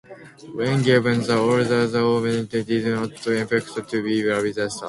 [0.55, 4.79] When given the order, the Admiral did not expect to be victorious.